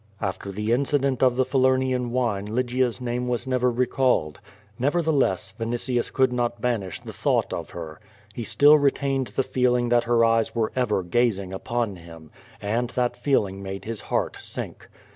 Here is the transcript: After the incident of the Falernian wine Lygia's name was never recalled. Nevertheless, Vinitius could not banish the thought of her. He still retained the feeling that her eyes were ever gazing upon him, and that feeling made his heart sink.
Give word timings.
After 0.19 0.51
the 0.51 0.73
incident 0.73 1.21
of 1.21 1.35
the 1.35 1.45
Falernian 1.45 2.09
wine 2.09 2.47
Lygia's 2.47 2.99
name 2.99 3.27
was 3.27 3.45
never 3.45 3.69
recalled. 3.69 4.39
Nevertheless, 4.79 5.53
Vinitius 5.59 6.11
could 6.11 6.33
not 6.33 6.59
banish 6.59 6.99
the 6.99 7.13
thought 7.13 7.53
of 7.53 7.69
her. 7.69 7.99
He 8.33 8.43
still 8.43 8.79
retained 8.79 9.27
the 9.27 9.43
feeling 9.43 9.89
that 9.89 10.05
her 10.05 10.25
eyes 10.25 10.55
were 10.55 10.71
ever 10.75 11.03
gazing 11.03 11.53
upon 11.53 11.97
him, 11.97 12.31
and 12.59 12.89
that 12.89 13.15
feeling 13.15 13.61
made 13.61 13.85
his 13.85 14.01
heart 14.01 14.37
sink. 14.39 14.87